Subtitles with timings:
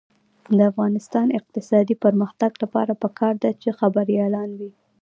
[0.57, 4.71] د افغانستان د اقتصادي پرمختګ لپاره پکار ده چې خبریالان وي.